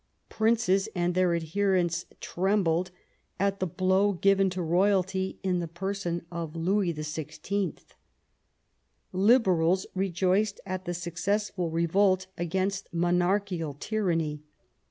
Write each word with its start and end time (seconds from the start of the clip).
Princes 0.29 0.89
and 0.95 1.13
their 1.13 1.35
adherents 1.35 2.07
trembled 2.19 2.89
at 3.39 3.59
the 3.59 3.67
blow 3.67 4.13
given 4.13 4.49
to 4.49 4.59
royalty 4.59 5.37
in 5.43 5.59
the 5.59 5.67
person 5.67 6.25
of 6.31 6.55
Louis 6.55 6.91
XVI. 6.91 7.77
Liberals 9.11 9.85
rejoiced 9.93 10.59
at 10.65 10.85
the 10.85 10.95
successful 10.95 11.69
revolt 11.69 12.25
against 12.35 12.89
monarchical 12.91 13.75
tyranny. 13.75 14.41